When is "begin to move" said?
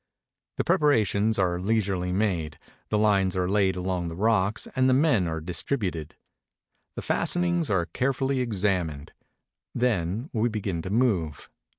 10.49-11.51